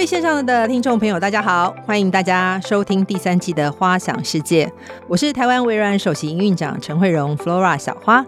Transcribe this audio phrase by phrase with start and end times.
[0.00, 4.64] 位线上的听众朋友，大家好，欢迎大家收听第三季的《花想世界》，
[5.06, 8.24] 我是台湾微软首席营运长陈慧蓉 Flora 小花，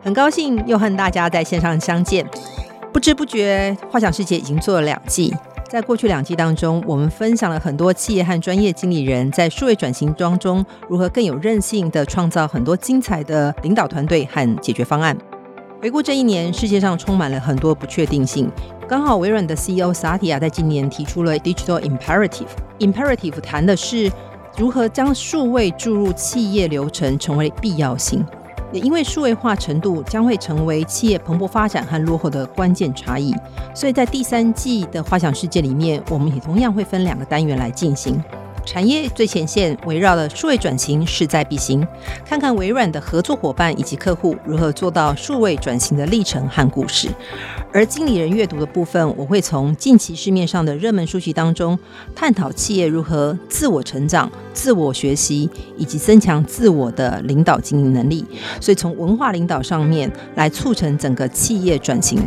[0.00, 2.24] 很高兴又和大家在线上相见。
[2.92, 5.34] 不知不觉，《花想世界》已经做了两季，
[5.68, 15.18] 在过去两季当中，我们分享了很多企业和专业经理人在数位转型当中如何更有韧性的创造很多精彩的领导团队和解决方案。
[15.82, 18.48] 回顾这一年，世界上充满了很多不确定性。
[18.88, 22.48] 刚好微软的 CEO 萨提亚在今年提出了 Digital Imperative。
[22.78, 24.10] Imperative 谈的是
[24.56, 28.24] 如何将数位注入企业流程成为必要性。
[28.72, 33.34] 也因为数位化程度将会成为企业蓬勃发展和落后的关键差异，
[33.74, 38.22] 所以在第三季的花想世界里面，我们也同样会分两个单元来进行。
[38.68, 41.88] 产业最前线围绕的数位转型势在必行，
[42.22, 47.08] 看看微软的合作伙伴以及客户如何做到数位转型的历程和故事。
[47.72, 51.78] 而经理人阅读的部分，我会从近期市面上的热门书籍当中，
[52.14, 55.48] 探讨企业如何自我成长、自我学习
[55.78, 58.22] 以及增强自我的领导经营能力。
[58.60, 62.20] 所以从文化领导上面来促成整个企业转型。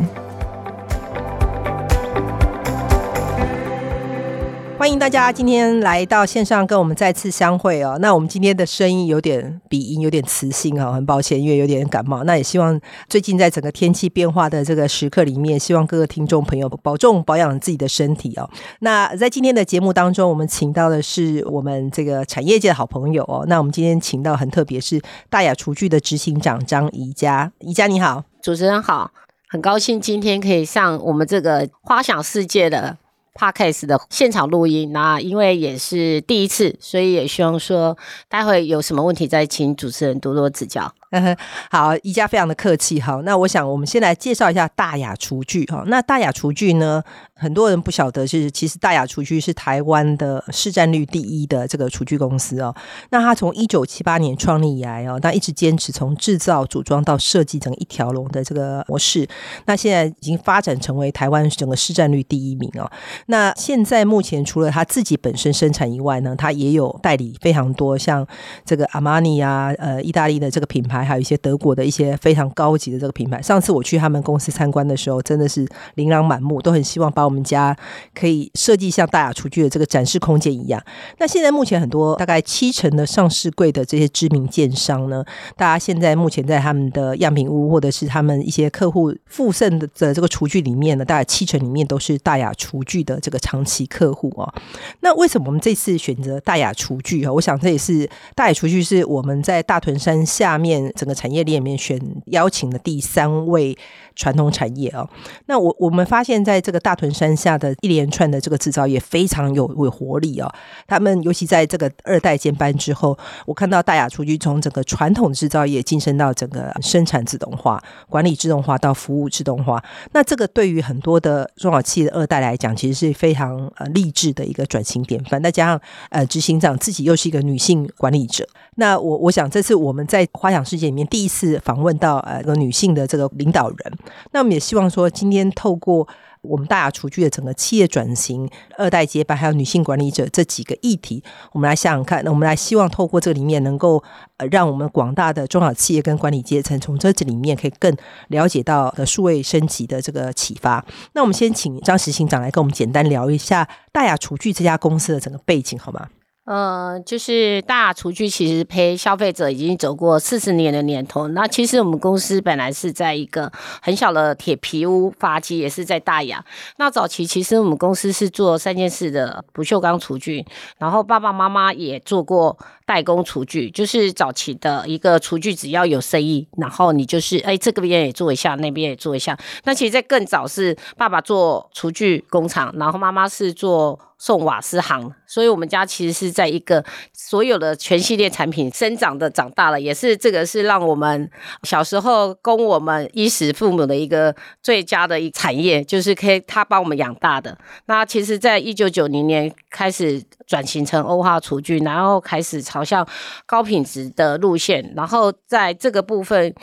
[4.81, 7.99] 欢迎大家今天来到线上跟我们再次相会哦。
[8.01, 12.23] 那我们今天的声音有点鼻音，有点磁性哦，很抱歉，因为有点感冒。
[12.23, 18.49] 那也希望最近在整个天气变化的这个时刻里面，希望各个听众朋友保重保养自己的身体哦。
[18.79, 23.45] 那在今天的节目当中，我们请到的是我们这个产业界的好朋友哦。
[23.47, 27.51] 那我们今天请到很特别，是大雅厨具的执行长张宜佳。
[27.59, 29.11] 宜佳你好，主持人好，
[29.47, 32.97] 很高兴今天可以上我们这个花想世界的。
[33.33, 40.93] Podcast 的现场录音，那因为也是第一次，所以也希望说，待会有什么问题再请主持人多多指教。
[41.69, 42.99] 好，宜家非常的客气。
[43.01, 45.65] 好，那我想我们先来介绍一下大雅厨具。
[45.65, 47.03] 哈，那大雅厨具呢，
[47.33, 52.73] 很多人不晓得是，其实大雅厨具是台湾的市占率第一的这个厨具公司哦。
[53.09, 59.27] 那它从一九七八年创立以来哦，它一直坚持从制造、组装到设计整一条龙的这个模式。
[59.65, 62.89] 那现在已经发展成为台湾整个市占率第一名哦。
[63.25, 68.25] 那现在目前除了它自己本身生产以外呢，它也有代理非常多像
[68.63, 71.00] 这个阿玛尼啊，呃，意大利的这个品牌。
[71.03, 73.41] 还有一些德国的一些非常高级的这个品牌。
[73.41, 77.75] 上次我去他们公司参观的时候，真的是琳琅满目，都很希望把我们家
[78.13, 80.81] 可以设计像大雅厨具的这个展示空间一样。
[81.17, 85.23] 那现在目前很多大概七成的上市柜的这些知名建商呢，
[85.55, 94.53] 大家现在目前在他们的样品屋或者是他们一些客户附赠的的这个厨具里面呢，大概七成里面都是大雅厨具的这个长期客户哦。
[95.01, 97.31] 那为什么我们这次选择大雅厨具啊？
[97.31, 100.90] 我想这也是大雅厨具是我们在大屯山下面。
[100.95, 103.77] 整个产业链里面选邀请的第三位
[104.15, 105.07] 传统产业啊，
[105.45, 110.51] 那我我们发现在这个大屯山下的一连串的这个制造业非常有有活力哦。
[110.87, 119.83] 他们尤其在这个二代接班之后，我看到大雅厨具从整个传统制造业晋升到整个生产自动化、管理自动化到服务自动化。
[120.11, 125.41] 那这个对于很多的中小企业的二代来讲，其实是非常呃励志的一个转型典范。
[125.41, 128.47] 再加上呃执行长自己又是一个女性管理者，
[128.77, 133.97] 那我我想这次我们在花想世界里面第一次访问到呃一个女性的这个领导人。
[134.31, 136.07] 那我们也希望说，今天透过
[136.41, 141.21] 我们大雅厨具的整个企业转型、二代接班，还有女性管理者这几个议题，
[141.51, 142.23] 我们来想想看。
[142.23, 144.01] 那我们来希望透过这里面，能够
[144.49, 147.93] 让我们广大的中小企业跟管理阶层，从这里面可以更
[148.29, 150.83] 了解到的数位升级的这个启发。
[151.13, 156.07] 那我们先请张执行长来跟我们简单聊一下大雅厨具这家公司的整个背景，好吗？
[156.51, 161.29] 呃，就是大厨具其实陪消费者已经走过四十年的年头。
[161.29, 163.49] 那其实我们公司本来是在一个
[163.81, 166.43] 很小的铁皮屋发迹，也是在大雅。
[166.75, 170.45] 那早期其实我们公司是做三件事的不锈钢厨具，
[170.77, 172.57] 然后爸爸妈妈也做过
[172.91, 179.37] 代工厨具，就是早期的一个厨具，只要有生意，然后你就是哎这个边也做一下，那边也做一下。
[179.63, 183.97] 那其实在更早是爸爸做厨具工厂，然后妈妈是做。
[184.23, 191.27] 送瓦斯行，所以我们家其实是在一个所有的全系列产品生长的长大了，也是这个是让我们
[191.63, 197.57] 小时候供我们衣食父母的一个最佳的一产业，就是可以他帮我们养大的。
[197.87, 203.07] 那其实，在一九九零年开始转型成欧化厨具，然后开始朝好像
[203.45, 206.55] 高品质的路线，然后在这个部分。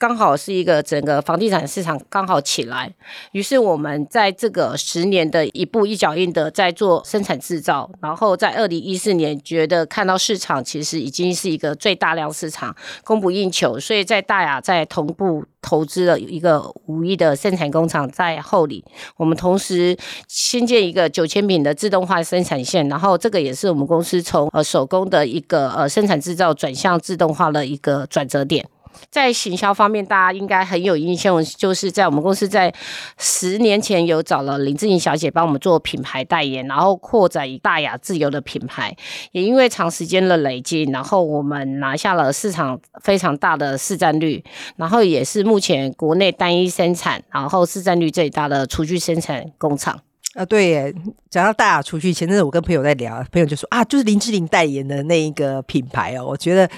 [0.00, 2.90] 刚好是一个整个房地产市场刚好起来，
[3.32, 12.74] 于是我们在这个十年的一步一脚印的在做生产制造，然后在二零一四年觉得看到市场其实已经是一个最大量市场，
[13.04, 18.82] 供不应求，所以在大亚在同步投资了一个五亿的生产工厂在后里，
[19.18, 19.94] 我们同时
[20.26, 28.66] 新建一个九千坪的自动化生产线，然后这个也是我们公司从呃手工的一个呃生产制造转向自动化的一个转折点。
[29.10, 32.72] 在行销方面，大家应该很有印象，就是在我们公司在
[33.18, 38.94] 十年前有找了林志颖小姐帮我们做品牌代言，然后扩展以大雅自由的品牌。
[39.32, 44.44] 也因为长时间的累积，然后我们拿下了市场非常大的市占率，
[44.76, 50.00] 然后也是目前国内单一生产，然后市占率最大的厨具生产工厂。
[50.34, 50.94] 啊，对耶，
[51.28, 56.24] 讲到大雅厨具，前阵子我跟朋友在聊，朋友就说啊，就是林志玲代言的那一个品牌哦。
[56.24, 56.70] 我觉得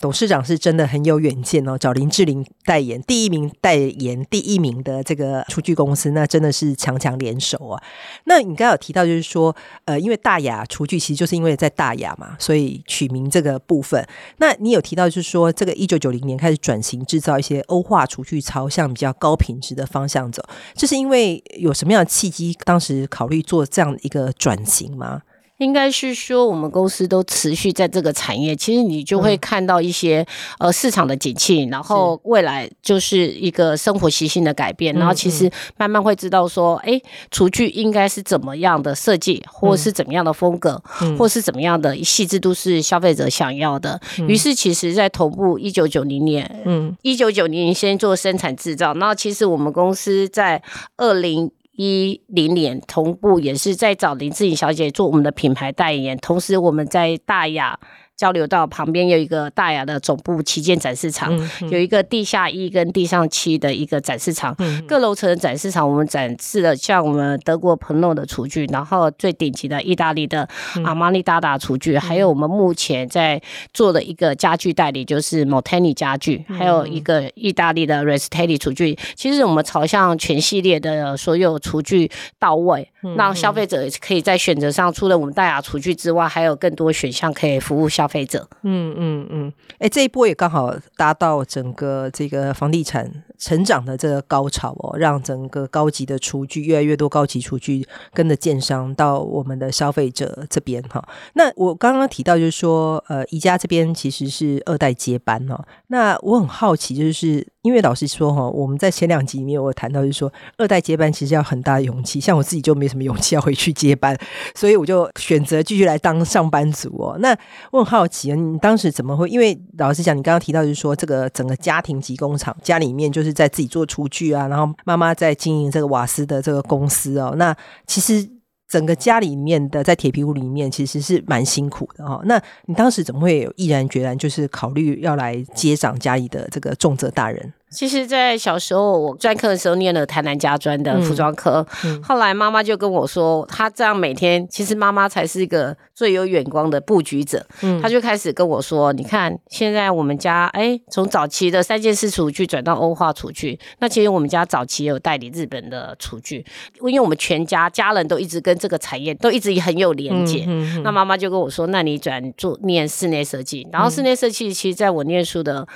[0.00, 7.80] 董事长是真的很有远见哦，找林志玲代言，第一名代言第一名的这个厨具公司，那真的是强强联手啊。
[8.24, 9.54] 那你刚刚有提到，就是说，
[9.84, 14.04] 呃，因为大雅厨具其实就是因为在大雅嘛，所以取名这个部分。
[14.38, 20.42] 那你有提到，就是说，这个一九九零年开始转型制造一些欧化厨具，朝向比较高品质的方向走，
[20.74, 22.52] 这是因为有什么样的契机？
[22.64, 25.22] 当时考虑做这样一个转型吗？
[25.58, 30.20] 应该是说，我们公司都持续在这个产业，其实你就会看到一些、
[30.58, 37.00] 嗯、呃市场的景气，然后未来就是一个生活习性的改变，然后其实慢慢会知道说，哎、嗯，
[37.30, 43.98] 厨具应该是怎么样的设计，或是怎么样的风格，嗯、或是怎么样的细致度是消费者想要的。
[44.28, 50.62] 于、嗯、是，其实在头部一九九零年，嗯，一九九零年先做生产制造，然后其实我们公司在
[50.98, 51.50] 二零。
[51.76, 57.78] 一零年同步也是在找林志颖小姐做我们的品牌代言，同时我们在大雅。
[58.16, 61.38] 交流道旁边有一个大雅的总部旗舰展示场，
[61.70, 70.48] 有一个地下一跟地上七的一个展示场，嗯、各楼层的展示场我们展示了像我们德国朋诺的厨具，然后最顶级的意大利的
[70.82, 73.38] 阿玛尼达达厨具，嗯、还有我们目前在
[73.74, 78.98] 做的一个家具代理就是 Molteni 家具，嗯、还有一个意大利的 Restelli 厨具。
[79.14, 88.05] 其实我们朝向全系列的所有厨具到位，嗯、让消费者可以在选择上除了我们大雅厨具之外，还有更多选项可以服务消。
[88.06, 101.06] 消费者，嗯嗯嗯，哎、这一波也刚好达到整个这个房地产成长的这个高潮哦，让整个高级的厨具越来越多，高级厨具跟着建商到我们的消费者这边哈。
[101.34, 105.62] 那我刚刚提到就是说，呃，宜家这边其实是二代接班哦。
[105.88, 114.18] 那我很好奇，就是因为老实说哈，我们在前两集里面有谈到，就是说二代接班其实要很大的勇气，像我自己就没什么勇气要回去接班，
[114.56, 117.16] 所以我就选择继续来当上班族哦。
[117.20, 117.36] 那
[117.70, 119.28] 我很好奇啊，你当时怎么会？
[119.28, 123.25] 因为老实讲，你刚刚提到就是说，这个整个家庭级工厂，家里面就是。
[123.26, 127.34] 是在自己做厨具啊，然后妈妈在经营这个瓦斯的这个公司哦。
[127.36, 127.54] 那
[127.86, 128.26] 其实
[128.68, 132.20] 整个家里面的在铁皮屋里面其实是蛮辛苦的哦。
[132.24, 137.52] 那你当时怎么会有毅然决然，就是考虑要来接掌家里的这个重责大人？
[137.76, 147.46] 其实，在小时候我专科的时候念了台南家专的服装科，嗯嗯、后来妈妈就跟我说，她这样每天，其实妈妈才是一个最有眼光的布局者。
[147.60, 156.42] 嗯，她就开始跟我说：“你看，现在我们家，哎，从早期的三件式厨具转到欧化厨具，那其实我们家早期也有代理日本的厨具，
[156.80, 160.44] 因为我们全家家人都一直跟这个产业都一直很有连结。
[160.46, 165.68] 嗯嗯嗯、那妈妈就跟我说：那你转做念室内设计，然后室内设计，其实在我念书的。”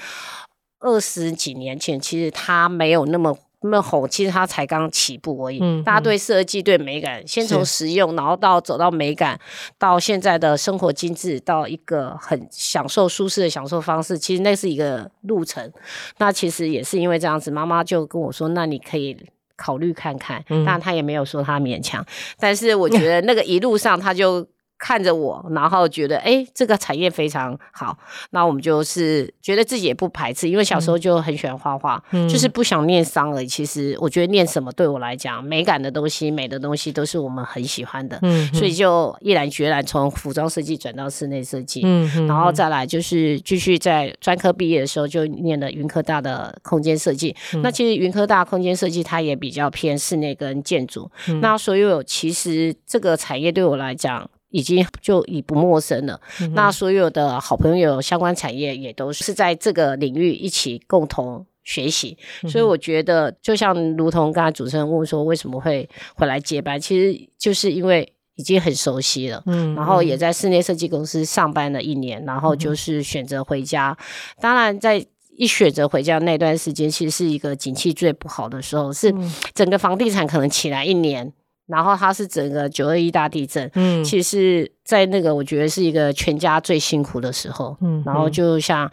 [0.80, 5.58] 二十几年前，其实它没有那么那么红，其实它才刚起步而已。
[5.60, 9.38] 嗯，大家对设计、对美感，先从实用，然后到走到美感，
[9.78, 15.70] 到现在的生活精致，到一个很享受、舒适的享受方式，其实那是一个路程。
[16.16, 19.14] 那其实也是因为这样子，妈妈就跟我说：“那你可以
[19.56, 22.02] 考虑看看。”当然，她也没有说她勉强，
[22.38, 24.46] 但是我觉得那个一路上，她就。
[24.80, 27.96] 看着我，然后觉得哎，这个产业非常好，
[28.30, 33.46] 那我们就是觉得自己也不排斥，因为小时候就很喜欢画画，嗯、就是不想念商而已。
[33.46, 47.36] 其实我觉得念什么对我来讲，美感的东西、美的东西都是我们很喜欢的，嗯、所以就毅然决然从服装设计转到室内设计，嗯、然后再来就是继续在专科毕业的时候就念了云科大的空间设计。
[47.52, 54.30] 嗯、那其实云科大空间设计它也比较偏室内跟建筑，嗯、那所有其实这个产业对我来讲。
[54.50, 56.20] 已经就已不陌生了。
[56.40, 62.16] 嗯、那所有的好朋友、相关产业也都是在这个领域一起共同学习。
[62.48, 66.80] 所以我觉得，就像如同刚才主持人问说，为什么会回来接班？
[66.80, 69.42] 其实就是因为已经很熟悉了。
[69.46, 73.96] 嗯，然后也在室内设计公司上班了一年，然后就是选择回家。
[73.98, 74.04] 嗯、
[74.40, 75.06] 当然在。
[75.36, 79.14] 一选择回家那段时间，其实是一个景气最不好的时候，是
[79.54, 81.32] 整个房地产可能起来一年，
[81.70, 88.90] 然后它是整个九二一大地震，嗯，其实在那个我觉得是一个全家最辛苦的时候，嗯，然后就像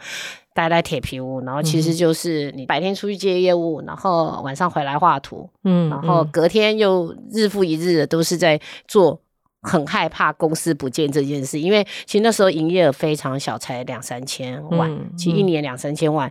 [0.54, 9.20] 待在铁皮屋，然后其实就是你白天出去接业务，然后晚上回来画图，嗯，然后隔天又日复一日的都是在做。
[9.60, 16.30] 很害怕公司不见这件事，因为其实那时候营业额非常小，才两三千万，其实一年两三千万，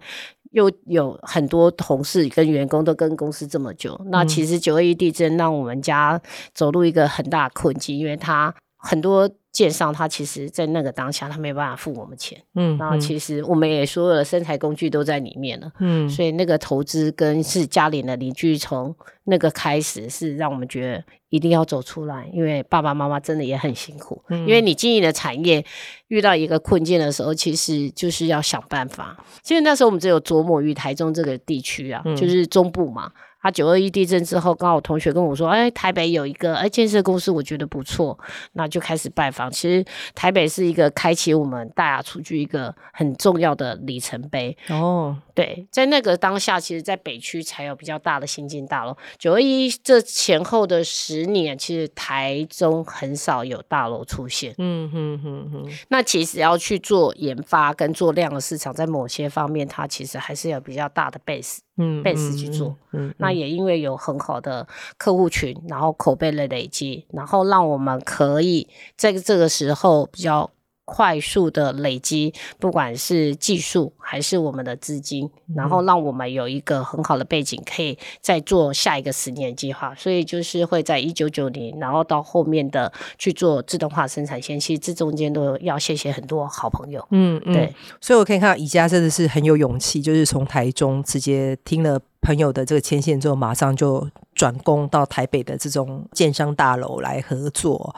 [0.52, 6.22] 又有很多同事跟员工都跟公司这么久，嗯、那其实九二一地震让我们家
[6.54, 9.30] 走入一个很大困境，因为他很多。
[9.50, 12.40] 建商他其实，在那个当下，他没办法付我们钱。
[12.54, 15.72] 嗯，然后其实我们也所有的生财工具都在里面了。
[15.80, 24.24] 嗯，所以那个投资跟是家里的邻居，从那个开始是让我们觉得一定要走出来，因为爸爸妈妈真的也很辛苦。
[24.30, 25.64] 嗯，因为你经营的产业
[26.08, 29.18] 遇到一个困境的时候，其实就是要想办法。
[29.42, 33.12] 其实那时候我们只有琢磨于台中这个地区啊，就是中部嘛。
[33.40, 38.18] 啊九二一地震之后，刚好同学跟我说：“哎，台北有一个哎建设公司，我觉得不错。”
[38.54, 39.50] 那就开始拜访。
[39.50, 44.58] 其实台北是一个开启我们大雅出去一个很重要的里程碑。
[44.70, 48.98] 哦，对，在那个当下，其实，在北区才有比较大的新进大楼。
[49.20, 54.54] 九二一这前后的十年，其实台中很少有大楼出现。
[54.58, 55.72] 嗯哼哼哼。
[55.90, 61.58] 那其实要去做研发跟做量的市场，在某些方面，它其实还是有比较大的 base。
[61.78, 70.50] 嗯，base 去做，嗯，嗯，那也因为有很好的客户群，然后口碑的累积，然后让我们可以在这个时候比较。
[70.88, 79.94] 快速的累积，不管是技术还是我们的资金，然后让我们有一个很好的背景，可以再做下一个十年计划。
[79.96, 87.06] 所以就是会在一九九零，然后到后面的去做自动化生产线，其实这中间都要谢谢很多好朋友。
[87.12, 87.76] 嗯，嗯对。
[88.00, 97.94] 所以我可以看到宜家真的是很有勇气，就是从台中直接听了朋友的这个牵线之后，马上就转攻到台北的这种建商大楼来合作。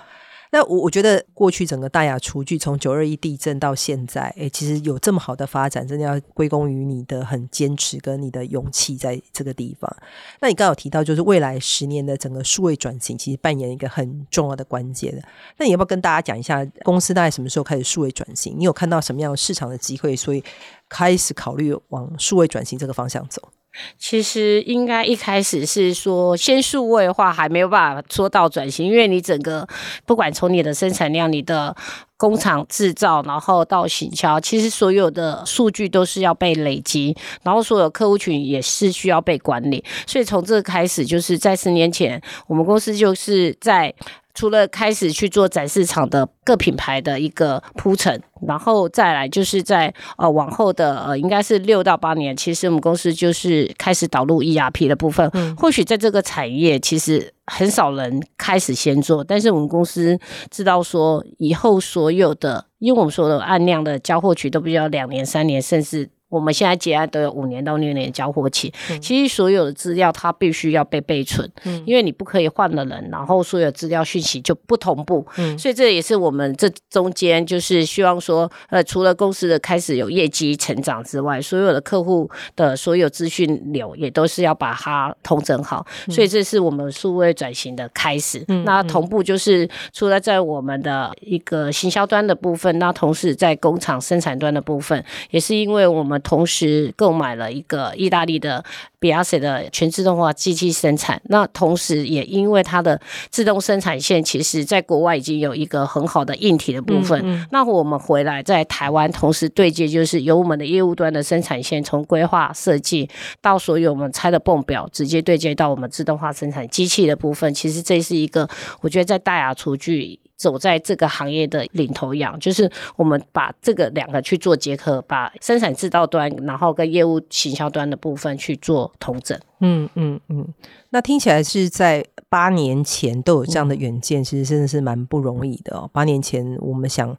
[0.52, 9.96] 那我我觉得过去整个大雅厨具从九二一地震到现在，哎、其实有这么好的发展，真的要归功于你的很坚持跟你的勇气在这个地方。
[10.40, 15.24] 那你刚刚有提到，就是未来十年的整个数位转型，其实扮演一个很重要的关键。
[15.58, 18.56] 那你要不要跟大家讲一下，公司大概什么时候开始数位转型？
[18.58, 20.44] 你有看到什么样的市场的机会，所以
[20.90, 23.50] 开始考虑往数位转型这个方向走？
[23.98, 29.68] 其实应该一开始是说先数位化，还没有办法说到转型，因为你整个
[30.06, 31.76] 不管从你的生产量、你的
[32.20, 39.82] 工厂制造，然后到行销，其实所有的数据都是要被累积，然后所有客户群也是需要被管理。
[40.06, 43.96] 所以从这个开始，就是在十年前，我们公司就是在。
[44.36, 55.30] 除了开始去做展示场的各品牌的一个铺陈，然后再来就是在呃往后的呃应该是六到八年，其实我们公司就是开始导入 ERP 的部分。
[55.34, 60.18] 嗯，或许在这个产业其实很少人开始先做，但是我们公司
[60.50, 66.10] 知道说以后所有的，因为我们所有的案量的交货期都比较两年、三年，甚至。
[66.30, 88.46] 我们现在结案都有五年到六年交货期，嗯、其实所有的资料它必须要被备存，嗯、因为你不可以换了人，然后所有资料讯息就不同步，嗯、所以这也是我们这中间就是希望说，呃，除了公司的开始有业绩成长之外，所有的客户的所有资讯流也都是要把它统整好，嗯、所以这是我们数位转型的开始。
[88.50, 96.19] 嗯、那同步就是除了在我们的一个行销端的部分，那同时在工厂生产端的部分，也是因为我们。
[96.22, 98.64] 同时购买了一个意大利的
[99.00, 103.00] Biase 的全自动化机器生产，那同时也因为它的
[103.30, 107.20] 自动生产线，其实在国外已经有一个很好的硬体的部分。
[107.24, 113.10] 嗯嗯、那我们回来在台湾同时对接，就是由我们的业务端的生产线，从规划设计
[113.42, 117.54] 到所有我们拆的泵表，直接对接到我们自动化生产机器的部分。
[117.54, 118.48] 其实这是一个，
[118.82, 120.20] 我觉得在大雅厨具。
[120.40, 129.38] 走在这个行业的领头羊，就是我们把这个两个去做结合，把生产制造端，然后跟业务行销端的部分去做统整。
[129.62, 130.48] 嗯嗯嗯，
[130.92, 135.90] 那听起来是在八年前都有这样的远见，嗯、其实真的是蛮不容易的哦。
[135.92, 137.14] 八年前，我们想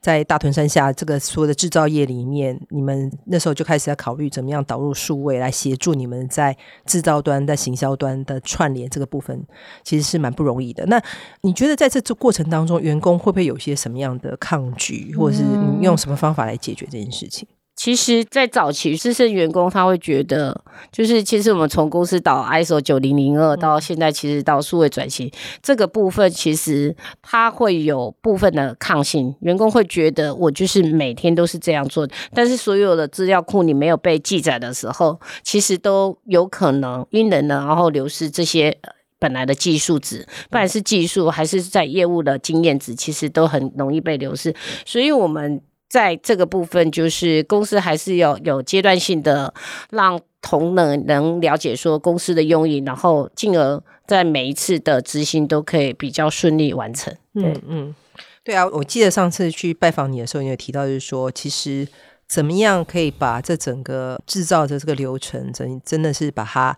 [0.00, 9.44] 在大屯山下这个所有的制造业里面，你们那时候就开始在考虑怎么样导入数位来协助你们在制造端、在行销端的串联这个部分，
[9.84, 10.86] 其实是蛮不容易的。
[10.86, 10.98] 那
[11.42, 17.46] 你觉得在这过程当中，员工会不会有些什么样的抗拒，或者是你用什么方法来解决这件事情？
[17.74, 29.34] 其实，在早期资深员工他会觉得，就是其实我们从公司导 ISO 九零零二到现在，其实到数位转型、嗯、这个部分，其实他会有部分的抗性。
[29.40, 38.78] 员工会觉得我就是每天都是这样做，但是所有的资料库你没有被记载的时候，其实都有可能因人呢，然后流失这些
[39.22, 44.52] 本来的技术值，不管是技术还是在业务的经验值，其实都很容易被流失。
[44.84, 45.62] 所以我们。
[45.92, 49.52] 在这个部分，就是公司还是有有阶段性的
[49.90, 57.14] 让同仁能了解说公司的用意，然后进而在每一次的执行都可以比较顺利完成。
[57.34, 57.94] 对嗯嗯，
[58.42, 61.86] 对啊，我记得上次去拜访你的时候，你有提到就是说，其实
[62.26, 66.74] 怎么样可以把这整个制造的这个流程，真真的是把它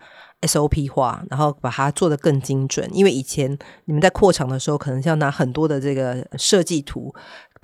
[0.47, 2.89] SOP 化，然后把它做得更精准。
[2.93, 7.15] 因为以前你们在扩厂的时候，可能是要拿很多的这个设计图。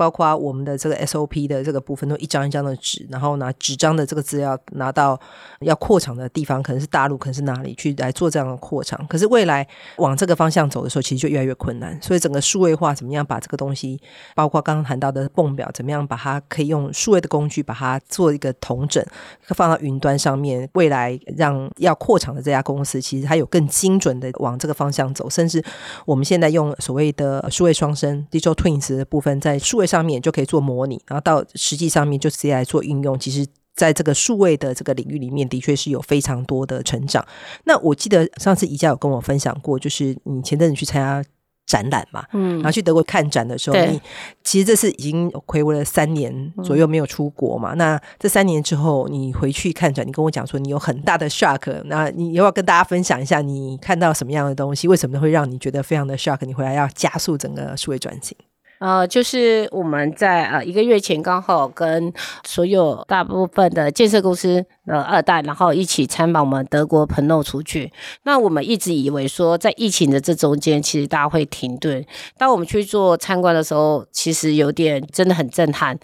[0.00, 5.20] 包括我们的这个 SOP 的这个部分，都一张一张的纸，然后拿纸张的这个资料拿到
[5.60, 9.06] 要扩厂的地方，可能是大陆，可能是哪里去来做这样的扩厂。
[9.08, 12.00] 可是未来往这个方向走的时候，其实就越来越困难。
[12.00, 14.00] 所以整个数位化，怎么样把这个东西，
[14.34, 19.04] 包括刚刚谈到的泵表，怎么样把它可以用数位的工具把它做一个统整，
[19.48, 20.66] 放到云端上面。
[20.72, 25.28] 未来让要扩厂的这家公司，其实它有更精准的往这个方向走。
[25.28, 25.62] 甚至
[26.06, 33.18] 我们现在用所谓的数位双生 （digital twins） 的部分，在数位上面就可以做模拟，然后到实际上面就直接来做应用。
[33.18, 33.44] 其实，
[33.74, 37.26] 在这个数位的这个领域里面，的确是有非常多的成长。
[37.64, 41.28] 那我记得上次宜家有跟我分享过，就是你前阵子去参加
[41.66, 44.00] 展览嘛，嗯，然后去德国看展的时候，你
[44.42, 47.74] 其实这次已经睽违了三年左右没有出国嘛。
[47.74, 54.88] 嗯、那这三年之后，你回去看展，你跟我讲说你有很大的 shock，那你要不要跟大家分享一下你看到什么样的东西？
[54.88, 56.44] 为什么会让你觉得非常的 shock？
[56.44, 58.36] 你回来要加速整个数位转型？
[58.80, 62.10] 呃，就是我们在呃一个月前刚好跟
[62.46, 67.92] 所有大部分的建设公司呃二代，然后一起参访我们德国朋友出去。
[68.22, 72.02] 那我们一直以为说，在疫情的这中间，其实大家会停顿。
[72.38, 75.98] 当我们去做参观的时候，其实有点真的很震撼。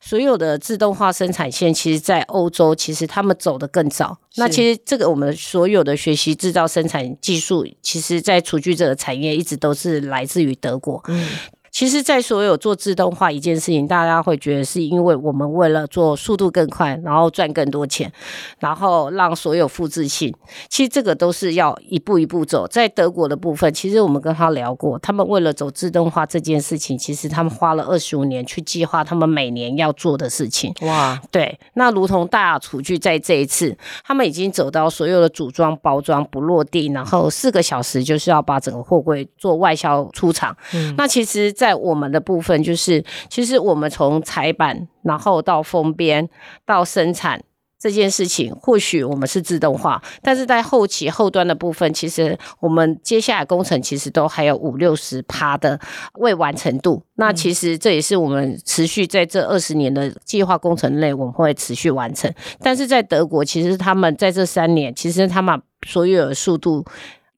[0.00, 4.16] 所有的自动化生产线，其实在欧洲，其实他们走得更早。
[4.36, 11.02] 那其实这个我们所有的学习制造生产技术，其实在厨具这个产业一直都是来自于德国。
[11.08, 11.28] 嗯。
[11.70, 18.12] 其实，在所有做自动化一件事情，大家会觉得是因为我们为了做速度更快，然后赚更多钱，
[18.58, 20.34] 然后让所有复制性。
[20.68, 22.66] 其实这个都是要一步一步走。
[22.66, 30.74] 在德国的部分，其实我们跟他聊过，他们为了走自动化这件事情，其实他们花了二十五年去计划他们每年要做的事情。
[30.82, 31.56] 哇，对。
[31.74, 40.56] 那如同大厨具在这一次，他们已经走到所有的组装包装不落地，然后四个小时就是要把整个货柜做外销出厂。
[40.74, 41.54] 嗯，那其实。
[41.60, 46.26] 在我们的部分，就是其实我们从裁板，然后到封边，
[46.64, 47.38] 到生产
[47.78, 55.78] 这件事情，或许我们是自动化，但是在后期后端的部分，其实我们接下来工程其实都还有五六十趴的
[56.14, 57.02] 未完成度。
[57.16, 62.32] 那其实这也是我们持续在这二十年的计划工程内，我们会持续完成。
[62.60, 66.82] 但是在德国，其实他们在这三年，其实他们所有的速度。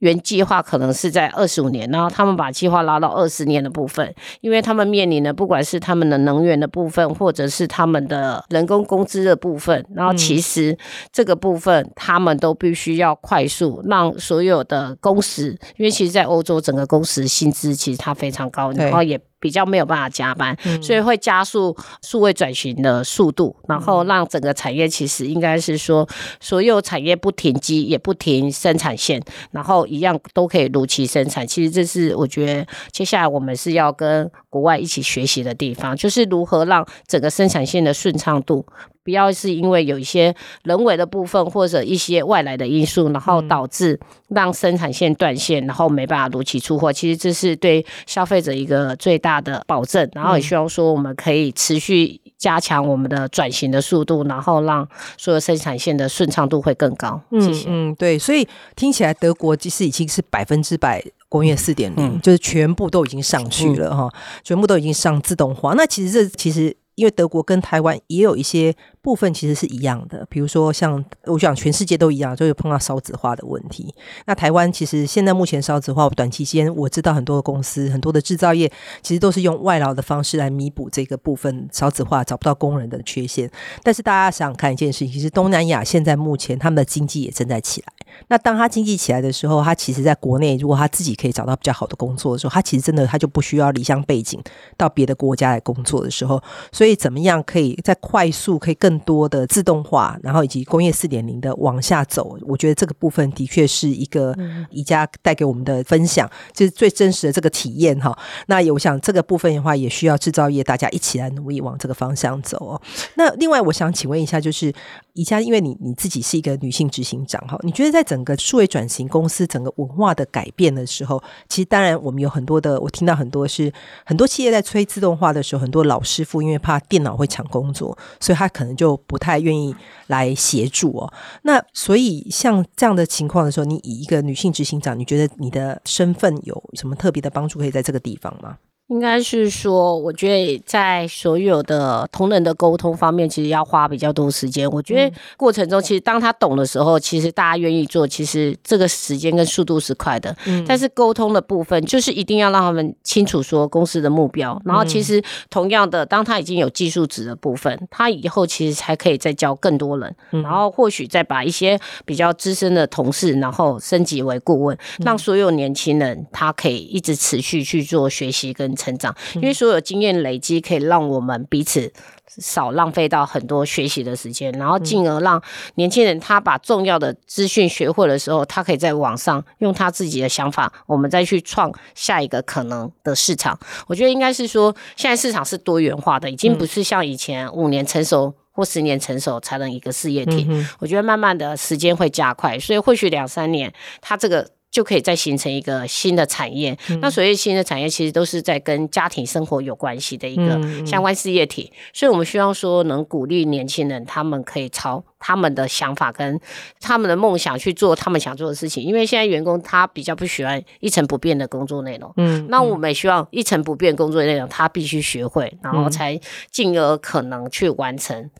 [0.02, 10.76] 原计划可能是在二十五年，然后他们把计划拉到二十年的部分，因为他们面临的不管是他们的能源的部分，或者是他们的人工工资的部分，然后其实
[11.12, 19.20] 这个部分他们都必须要快速让所有的工时，因为其实，在欧洲整个工时薪资其实它非常高，然后也。
[19.42, 26.08] 比较没有办法加班，所以会加速数位转型的速度，然后让整个产业其实应该是说，
[26.40, 31.44] 所有产业不停机也不停生产线，然后一样都可以如期生产。
[31.44, 38.64] 其实这是我觉得接下来我们是要跟国外一起学习的地方，就是如何让整个生产线的顺畅度。
[39.04, 46.92] 不要是因为有一些人为的部分或者一些外来的因素，然后导致让生产线断线，然后没办法如期出货。
[46.92, 50.08] 其实这是对消费者一个最大的保证。
[50.14, 54.88] 然后也希望说我们可以持续加强我们的转型的速度，然后让
[55.18, 57.20] 所有生产线的顺畅度会更高。
[57.32, 57.68] 谢谢。
[57.68, 64.08] 嗯嗯，对，所以听起来德国其实已经是百分之百工业四点零，就是全部都已经上去了哈，
[64.44, 65.74] 全部都已经上自动化。
[65.74, 66.76] 那其实这其实。
[66.94, 73.92] 因为德国跟台湾也有一些部分其实是一样的，比如说像我想全世界都一样，就有碰到少子化的问题。
[74.26, 78.70] 那台湾其实现在目前少子化，短期间我知道很多的公司、很多的制造业
[79.02, 83.50] 其实都是用外劳的方式来弥补这个部分少子化找不到工人的缺陷。
[83.82, 87.92] 但是大家想想看一件事情，其实东南亚现在目前他们的经济也正在起来。
[88.28, 94.40] 那当他经济起来的时候，他其实在国内，如果他自己可以找到比较好的工作的时候，他其实真的他就不需要离乡背景
[94.76, 96.40] 到别的国家来工作的时候。
[96.70, 102.38] 所以，怎么样可以在快速、可以更多的自动化，然后以及工业四点零的往下走？
[102.42, 104.34] 我觉得这个部分的确是一个
[104.70, 108.16] 宜家带给我们的分享，就是最真实的这个体验哈。
[108.46, 112.80] 那我想这个部分的话，也需要制造业大家一起来努力往这个方向走哦。
[113.14, 114.72] 那另外，我想请问一下，就是
[115.14, 123.72] 宜家，因为你你自己是一个女性执行长哈，你觉得在整个数位转型公司整个文化的改变的时候，其实当然我们有很多的，我听到很多是
[124.04, 129.74] 很多企业在催自动化的时候，很多老师傅因为怕电脑会抢工作，所以他可能就不太愿意
[130.06, 131.12] 来协助哦。
[131.42, 138.56] 那所以像这样的情况的时候，你以一个女性执行长，你觉得你的身份有什么特别的帮助可以在这个地方吗？
[138.92, 144.70] 应该是说，我觉得在所有的同仁的沟通方面，其实要花比较多时间。
[144.70, 150.36] 我觉得过程中，其实当他懂的时候，其实大家愿意做，其实这个时间跟速度是快的。
[150.44, 150.62] 嗯。
[150.68, 154.60] 但是沟通的部分，就是一定要让他们清楚说公司的目标。
[154.66, 160.14] 然后，其实同样的，当他已经有技术值的部分，他以后其实才可以再教更多人。
[160.30, 168.76] 然后，或许再把一些比较资深的同事，然后升级为顾问，让所有年轻人他可以一直持续去做学习跟。
[168.82, 171.92] 成长，因为所有经验累积可以让我们彼此
[172.38, 175.40] 少浪费到很多学习的时间，然后进而让
[175.76, 183.58] 年轻人他把重要的资讯学会的时候，他可以在网上用他自己的想法，我们再去创下一个可能的市场。
[183.86, 190.48] 我觉得应该是说，现在市场是多元化的，已经不是像以前五年成熟或十年成熟才能一个事业体。
[190.78, 194.48] 我觉得慢慢的时间会加快，所以或许两三年，它这个。
[194.72, 196.76] 就可以再形成一个新的产业。
[196.88, 201.70] 嗯、那所谓新的产业，其实都是在跟家庭生活有关系的一个相关事业体。
[201.92, 206.40] 所以，我们希望说，能鼓励年轻人，他们可以朝他们的想法跟
[206.80, 208.82] 他们的梦想去做他们想做的事情。
[208.82, 212.10] 因为现在员工他比较不喜欢一成不变的工作内容。
[212.16, 216.18] 嗯，嗯，那我们也希望一成不变工作内容，他必须学会，然后才
[216.50, 218.30] 进而可能去完成。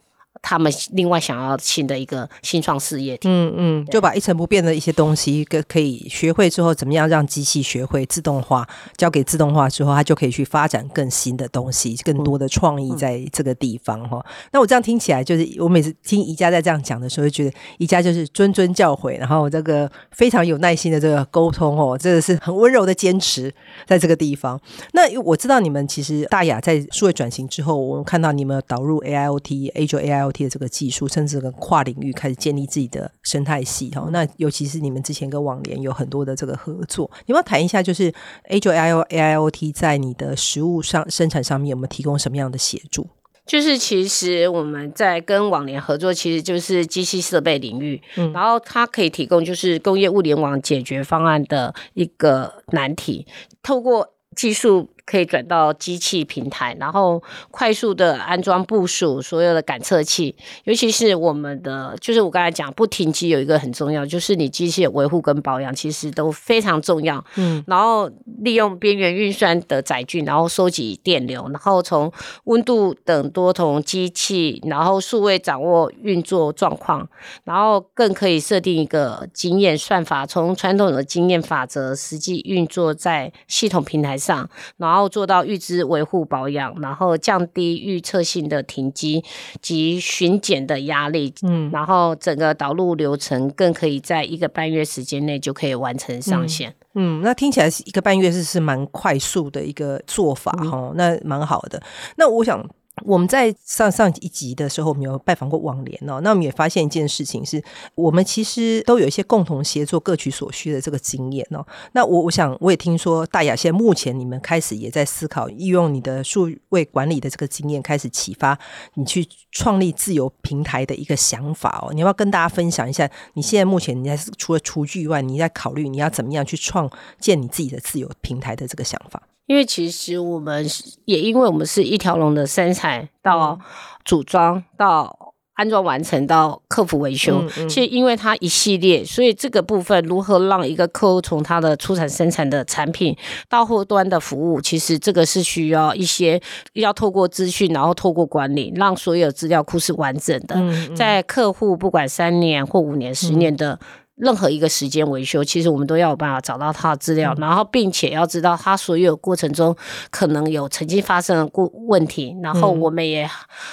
[0.43, 14.19] 他们另外想要新的一个新创事业体，嗯嗯，就把一成不变的一些东西，可可以学会之后，怎么样让机器学会自动化，交给自动化之后，它就可以去发展更新的东西，更多的创意在这个地方哈。
[14.19, 23.55] 嗯嗯、那我这样听起来，就是我每次听宜家在这样讲的时候，就觉得宜家就是谆谆教诲，然后这个非常有耐心的这个沟通哦，真的是很温柔的坚持
[23.87, 24.61] 在这个地方。
[24.93, 30.32] 那我知道你们其实大雅在数位转型之后，我们看到你们导入 AIoT、Azure AIoT。
[30.33, 34.11] 的这个技术，甚至跟跨领域开始建立自己的生态系统。
[34.11, 38.13] 那尤其是你们之前跟网联有很多的这个合作，你要不要谈一下，就是
[38.49, 43.09] Azure AIoT 在你的实物上生产上面有没有提供什么样的协助？
[43.45, 53.27] 就是其实我们在跟网联合作，其实就是机器设备领域，嗯，然后它可以提供就是工业物联网解决方案的一个难题，
[53.61, 54.89] 透过技术。
[55.05, 67.23] 可以转到机器平台，然后快速的安装部署所有的感测器，尤其是我们的，就是我刚才讲不停机有一个很重要，就是你机器的维护跟保养其实都非常重要。
[67.35, 68.09] 嗯，然后
[68.43, 72.13] 利用边缘运算的载具，然后收集电流，然后从
[72.45, 77.09] 温度等多重机器，然后数位掌握运作状况，
[77.43, 84.93] 然后更可以设定一个经验算法，从传统的经验法则实际运作在系统平台上，然后。
[84.93, 89.25] 然后做到预知维护保养，然后降低预测性的停机
[89.63, 96.75] 及巡检的压力，嗯，然后整个导入流程更可以在一个半月时间内就可以完成上线。
[96.92, 101.83] 嗯，嗯，那听起来是一个半月是是蛮快速的一个做法哈，嗯，那蛮好的。
[102.17, 102.65] 那我想。
[103.05, 106.21] 我们在上上一集的时候，我们有拜访过网联哦。
[106.21, 107.61] 那我们也发现一件事情是，
[107.95, 111.67] 我们其实都有一些共同协作、各取所需的这个经验哦。
[111.93, 118.57] 那我我想，我也听说大雅现在目前你们开始也在思考，利用你的数位管理的这个经验，开始启发
[118.95, 121.93] 你去创立自由平台的一个想法哦。
[121.95, 129.23] 你要不要跟大家分享一下，你现在目前你在除了厨具以外，你在考虑你要怎么样去创建你自己的自由平台的这个想法？
[129.53, 130.67] 因为其实我们
[131.05, 133.61] 也因为我们是一条龙的生产到
[134.03, 143.15] 组装到安装完成到客服维修，嗯嗯、其实因为它一系列，所以这个部分如何让一个客户从他的出产生产的产品
[143.51, 146.41] 到后端的服务，其实这个是需要一些
[146.73, 150.57] 要透过资讯，然后透过管理，让所有资料库是完整的，
[150.97, 153.79] 在客户不管三年或五年、十年的。
[154.23, 159.77] 任何一个时间维修，其实我们都要有办法找到他的资料，嗯、然后并且要知道他所有过程中
[160.11, 163.29] 可能有曾经发生的过问题，然后我们也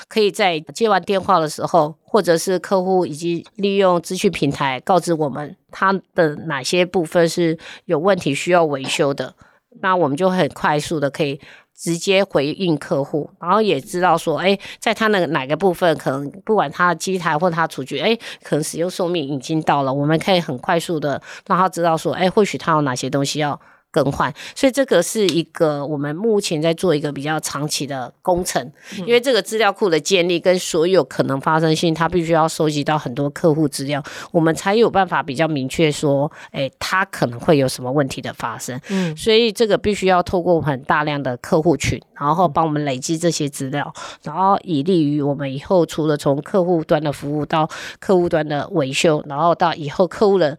[0.07, 9.35] 可以在接完电话的时候，或者是客户已经利用资讯平台告知我们他的哪些部分是有问题需要维修的，
[9.81, 11.39] 那我们就很快速的可以。
[11.81, 23.57] 直接回应客户，然后也知道说，哎，在他那个哪个部分，可能不管他的机台或他厨具，哎，可能使用寿命已经到了，我们可以很快速的让他知道说，哎，或许他有哪些东西要。
[23.91, 38.79] 更换，所以这个是一个我们目前在做一个比较长期的工程，因为这个资料库的建立跟所有可能发生性，它必须要收集到很多客户资料，我们才有办法比较明确说，哎，它可能会有什么问题的发生。
[38.89, 47.67] 嗯，所以这个必须要透过很大量的客户群，然后帮我们累积这些资料，然后以利于我们以后除了从客户端的服务到
[47.99, 50.57] 客户端的维修，然后到以后客户的。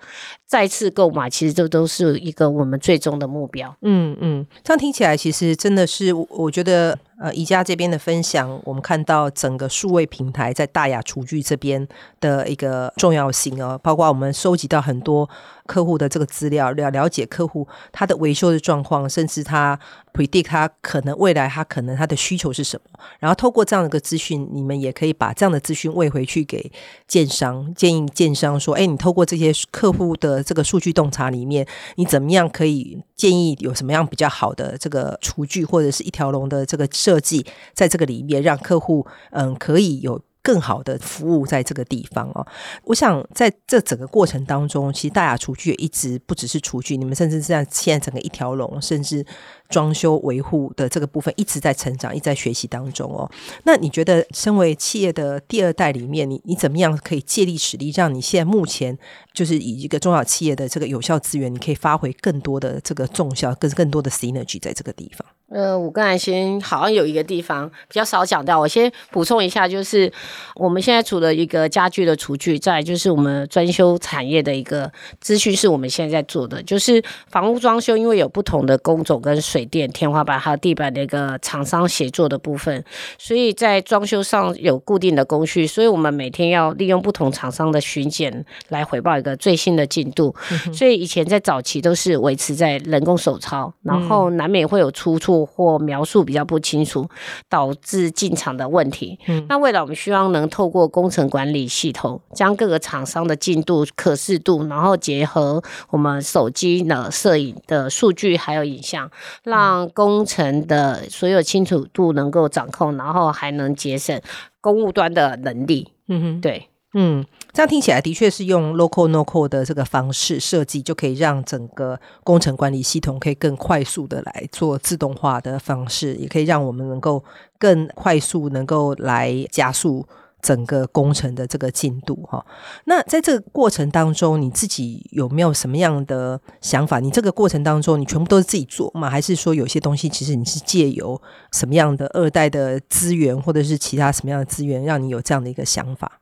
[0.51, 3.73] 再次购买，其实这都是一个我们最终的目标。
[3.83, 6.99] 嗯嗯，这样听起来，其实真的是，我觉得。
[7.21, 11.87] 呃，宜家这边的分享，我们看到整个数位平台在大雅厨具这边
[12.19, 15.29] 的一个重要性哦，包括我们收集到很多
[15.67, 19.79] 客户的这个资料，了了解客户他的维修的状况，甚至他
[20.15, 26.73] predict 他可能未来他可能他的需求是什么，然后透过这样的一个资讯，你们也可以把这样的资讯喂回去给
[27.07, 36.89] 建商，建议建商说，哎，你透过这些客户的这个数据洞察里面，你怎么样可以建议有什么样比较好的这个厨具或者是一条龙的这个。
[37.10, 37.45] 设设计
[37.75, 42.47] 在这个里面，让客户嗯可以有更好的服务在这个地方哦。
[42.85, 49.27] 我想在这整个过程当中，其实大雅厨具也一直不只是厨具，你们甚至是在现在整个一条龙，甚至
[49.69, 53.29] 装修维护的这个部分一直在成长，一直在学习当中哦。
[53.65, 58.97] 那你觉得，身为企业的第二代里面，你你怎么样可以借力使力，让你现在目前
[59.35, 65.27] 就是以一个中小企业的这个有效资源，你可以发挥更多的这个重效，更更多的 synergy 在这个地方？
[65.51, 70.11] 呃，我刚才先好像有一个地方比较少讲到，我先补充一下，就是
[70.55, 82.85] 我们现在除了一个家具的厨具，再就是我们装修产业的一个资讯，是我们现在在做的，就是房屋装修，因为有不同的工种跟水电、天花板还有地板的一个厂商协作的部分，
[83.19, 90.33] 所以在装修上有固定的工序，所以我们每天要利用不同厂商的巡检来回报一个最新的进度。
[90.53, 95.40] 嗯、所以以前在早期都是维持在人工手抄，然后难免会有出错。
[95.45, 97.09] 或描述比较不清楚，
[97.49, 99.19] 导致进场的问题。
[99.27, 109.11] 嗯，那未来我们希望能透过工程管理系统，将各个厂商的进度可视度，然后结合我们手机的摄影的数据还有影像，
[109.45, 114.21] 让工程的所有清楚度能够掌控，然后还能节省
[114.61, 115.93] 公务端的能力。
[116.09, 116.69] 嗯哼，对。
[116.95, 127.23] 嗯，这样听起来的确是用 local no code 的这个方式设计，就可以让整个工程管理系统可以更快速的来做自动化的方式，也可以让我们能够
[127.59, 130.05] 更快速能够来加速
[130.43, 132.45] 整个工程的这个进度哈。
[132.87, 136.99] 那在这个过程当中，你自己有没有什么样的想法？
[136.99, 139.09] 你这个过程当中，你全部都是自己做吗？
[139.09, 141.23] 还是说有些东西其实你是借由
[141.53, 146.20] 什么样的二代的资源，或者是其他什么样的资源，让你有这样的一个想法？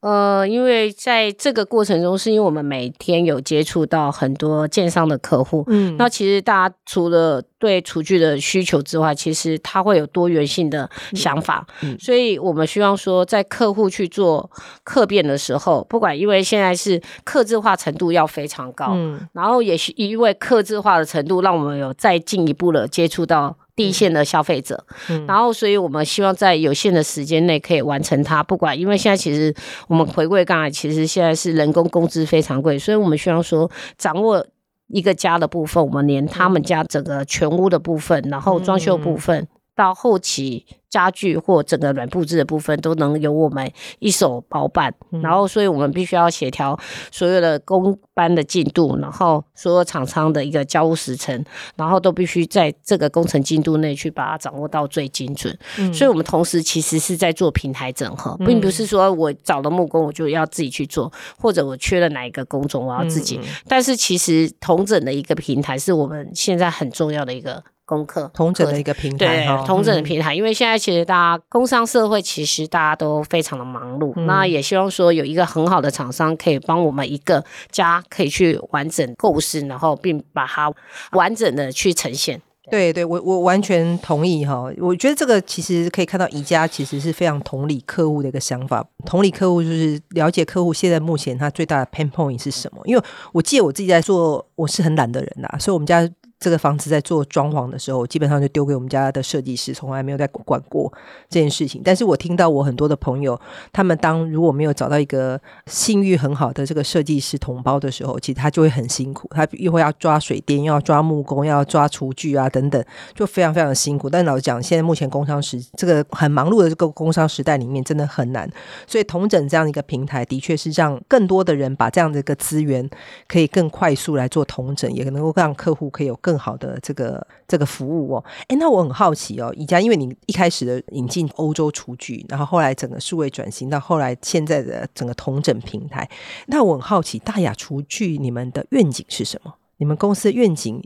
[0.00, 14.48] 呃，因为在这个过程中，是因为我们每天有接触到很多建商的客户，嗯，那其实大家除了对厨具的需求之外，其实他会有多元性的想法，嗯，嗯，所以我们希望说，在客户去做
[14.84, 23.56] 客变的时候，不管因为现在是客制化程度要非常高，嗯，然后也是因为客制化的程度，让我们有再进一步的接触到。
[23.78, 28.42] 第一线的消费者，嗯、然后，所以我们希望在有限的时间内可以完成它。
[28.42, 29.54] 不管，因为现在其实
[29.86, 34.44] 我们回归刚才，其实现在是人工工资非常贵，所以我们希望说掌握
[34.88, 40.66] 一个家的部分，我们连他们家整个全屋的部分，然后装修部分到后期。
[40.90, 46.78] 家具或整个软布置的部分都能由我们一手包办，嗯、然后所以我们必须要协调
[47.10, 51.44] 所有的工班的进度，然后所有厂商的一个交付时程，
[51.76, 55.56] 然后都必须在这个工程进度内去把它掌握到最精准。
[55.78, 63.38] 嗯、所以我们同时其实是在做平台整合，并不是说我找了木工我就要自己去做，或者我缺了哪一个工种我要自己。
[63.42, 67.62] 嗯、但是其实同整的一个平台是我们现在很重要的一个。
[67.88, 80.70] 功课同整的一个平台，对，同整的平台，因为现在其实大家工商社会其实大家都非常的忙碌，嗯、那也希望说有一个很好的厂商可以帮我们一个家可以去完整构思，然后并把它
[81.12, 82.42] 完整的去呈现。
[82.70, 84.70] 对对，我我完全同意哈。
[84.76, 92.82] 我觉得这个其实可以看到宜家其实是非常同理客户的一个想法，同理客户就是了解客户现在目前他最大的 pain point 是什么。
[92.84, 96.06] 因为我记得我自己在做，我是很懒的人呐，所以我们家。
[96.40, 100.92] 这个房子在做装潢的时候，基本上就丢给我们家的设计师，从来没有再管过
[101.28, 101.82] 这件事情。
[101.84, 103.38] 但是我听到我很多的朋友，
[103.72, 112.82] 他们当如果没有找到一个信誉很好的这个设计师同胞的时候，其实他就会很辛苦，他又会要抓水电，又要抓木工，又要抓厨具啊等等，
[113.14, 114.08] 就非常非常的辛苦。
[114.08, 118.48] 但老实讲，现在目前工商时这个很忙碌的这个工商时代里面，真的很难。
[118.86, 122.88] 所以同整这样的一个平台，的确是让更多的人把这样的一个资源
[123.26, 126.38] 可以更快速来做同整，也能够让客户可以有更。
[126.38, 136.08] 好的这个这个服务哦，哎，那我很好奇哦，宜家，因为你一开始的引进欧洲厨具，然后后来整个数位转型到后来现在的整个同整平台，
[136.46, 139.52] 那我很好奇，大雅厨具你们的愿景是什么？
[139.78, 140.80] 你们公司的愿景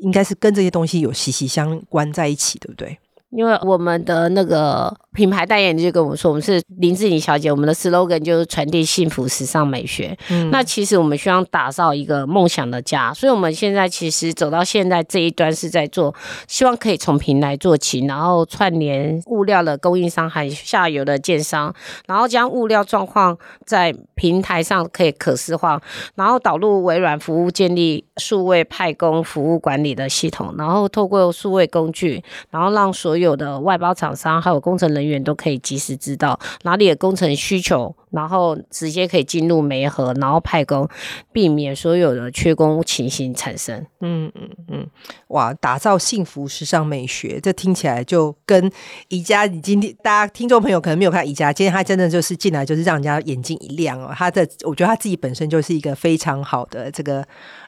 [0.00, 2.96] 应该是跟这些东西有息息相关在一起，对不对？
[3.32, 10.16] 因为我们的那个品牌代言人就跟我们说，我们是林志玲小姐，我们的 slogan 就是传递幸福时尚美学。
[10.28, 16.14] 嗯，那其实我们希望打造一个梦想的家，所以我们现在其实走到现在这一端是在做，
[16.46, 21.74] 希望可以从平台做起，然后串联物料的供应商还下游的建商，
[22.06, 25.80] 然后将物料状况在平台上可以可视化，
[26.16, 40.88] 然后导入微软服务，建立数位派工服务管理的系统，然后透过数位工具，然后让所有有的外包厂商还有工程人员都可以及时知道哪里的工程需求，然后直接可以进入媒河，然后派工，
[41.32, 43.84] 避免所有的缺工情形产生。
[44.00, 44.86] 嗯嗯嗯，
[45.28, 48.70] 哇，打造幸福时尚美学，这听起来就跟
[49.08, 54.12] 宜家，你今天大家听众朋友可能没有看宜家，今天他真的就是进来就是让人家眼睛一亮哦。
[54.14, 57.24] 他的我觉得他自己本身就是一个非常好的这个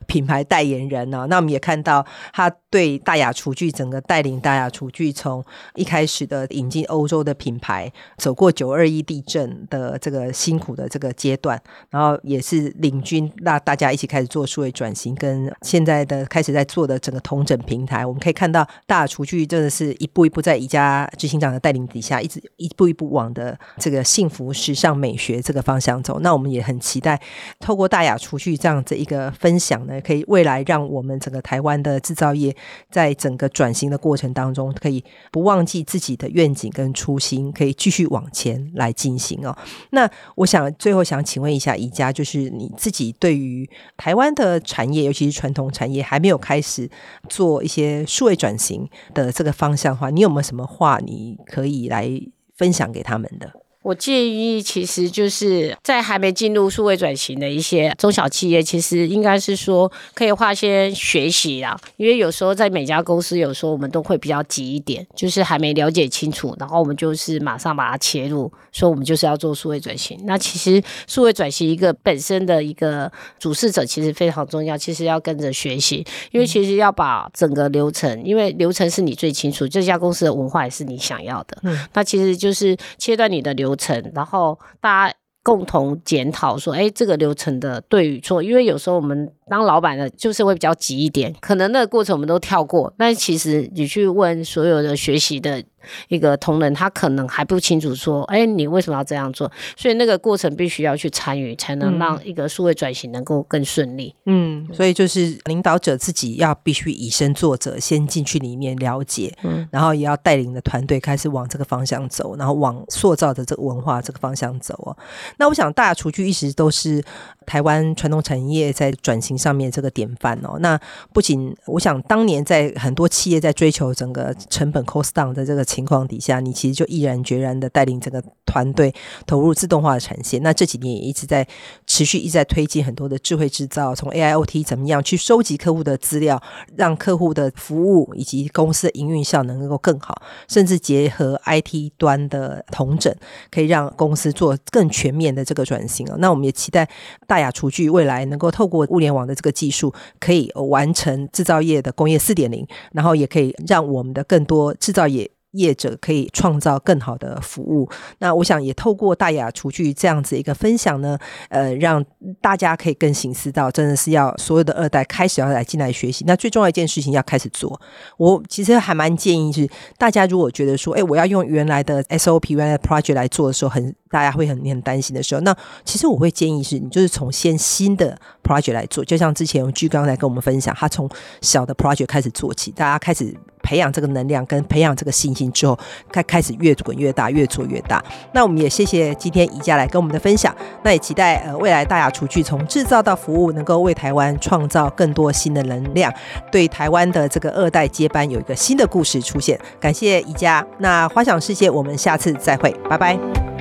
[0.07, 1.27] 品牌代言人哦。
[1.29, 5.43] 那我们也看到他对大雅厨具整个带领大雅厨具从
[5.77, 26.19] 一开始的引进欧洲的品牌，走过九二一地震的这个辛苦的这个阶段，然后也是领军，那大家一起开始做数位转型，跟现在的开始在做的整个同整平台，我们可以看到大雅厨具真的是一步一步在宜家执行长的带领底下，一直一步一步往的这个幸福时尚美学这个方向走。
[26.21, 27.21] 那我们也很期待
[27.61, 32.55] 透过大雅厨具这样子一个分享呢，可以未来让我们整个台湾的制造业
[32.91, 35.05] 在整个转型的过程当中，可以。
[35.31, 39.57] 不忘记自己的愿景跟初心，可以继续往前来进行哦。
[39.91, 46.89] 那我想最后想请问一下宜家，就是你自己对于台湾的产业，尤其是传统产业还没有开始
[47.29, 52.11] 做一些数位转型的这个方向的话，你有没有什么话你可以来
[52.57, 53.64] 分享给他们的？
[53.85, 61.79] 我建议，其实就是在还没进入数位转型的一些中小企业，其实应该是说可以花些学习啦。
[61.99, 70.19] 因为有时候在每家公司，有时候我们都会比较急一点，就是还没了解清楚，然后我们就是马上把它切入，说我们就是要做数位转型。
[70.25, 81.59] 那其实数位转型一个本身的一个主事者其实非常重要，其实要跟着学习，因为其实要把整个流程，因为流程是你最清楚，这家公司的文化也是你想要的。
[81.65, 84.13] 嗯，那其实就是切断你的流程。
[84.15, 95.63] 然后大家共同检讨说，哎，这个流程的对与错，因为有时候我们当老板的，就是会比较急一点，可能那个过程我们都跳过，但其实你去问所有的学习的。
[96.09, 99.51] 一个同仁，他可能还不清楚说，哎，你为什么要这样做？
[99.77, 104.15] 所以那个过程必须要去参与，才能让一个数位转型能够更顺利。
[104.27, 114.97] 嗯，所以就是领导者自己要必须以身作则，先进去里面了解，嗯，然后也要带领的团队开始往这个方向走，然后往塑造的这个文化这个方向走哦。
[115.39, 117.03] 那我想，大雅厨具一直都是
[117.45, 120.59] 台湾传统产业在转型上面这个典范哦。
[120.61, 120.81] 那
[121.13, 125.65] 不仅我想，当年在很多企业在追求整个成本 cost down 的这个。
[125.75, 128.95] 情况底下，你其实就毅然决然的带领整个团队
[129.27, 130.41] 投入自动化的产线。
[130.43, 131.47] 那这几年也一直在
[131.87, 136.41] 持续一直在推进很多的智慧制造，从 AIoT 怎么样去收集客户的资料，
[136.77, 143.13] 让客户的服务以及公司的营运效能能够更好，甚至结合 IT 端的统整，
[143.51, 146.07] 可以让公司做更全面的这个转型。
[146.19, 146.89] 那我们也期待
[147.27, 155.29] 大雅厨具未来能够透过物联网的这个技术，可以完成制造业的工业四点零，然后也可以让我们的更多制造业。
[155.55, 157.89] 业者可以创造更好的服务。
[158.19, 162.05] 那我想也透过大雅厨具这样子一个分享呢，呃，让
[162.41, 166.25] 大家可以更醒思到，真的是要所有的二代开始要来进来学习。
[166.27, 167.81] 那最重要一件事情要开始做。
[168.17, 181.09] 我其实还蛮建议是，大家如果觉得说，哎，我要用原来的 SOP、原来的 project 来做的时候，很大家会很很担心的时候，那其实我会建议是你就是从先新的 project 来做，就像之前巨刚才跟我们分享，他从
[181.41, 183.35] 小的 project 开始做起，大家开始。
[183.65, 185.79] 培养这个能量跟培养这个信心之后，
[186.11, 188.03] 开开始越滚越大，越做越大。
[188.33, 190.55] 那我们也谢谢今天宜家来跟我们的分享。
[190.83, 196.13] 那也期待呃未来大雅厨具从制造到服务，能够为台湾创造更多新的能量，
[196.51, 199.59] 对台湾的这个二代接班有一个新的故事出现。
[199.81, 203.54] 感谢宜家，那花想世界，我们下次再会，拜拜。